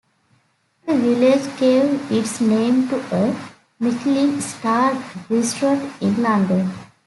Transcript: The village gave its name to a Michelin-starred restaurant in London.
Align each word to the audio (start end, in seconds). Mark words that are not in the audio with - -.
The 0.87 0.97
village 0.97 1.59
gave 1.59 2.11
its 2.11 2.41
name 2.41 2.87
to 2.89 2.95
a 3.15 3.37
Michelin-starred 3.79 4.97
restaurant 5.29 5.93
in 6.01 6.19
London. 6.23 6.71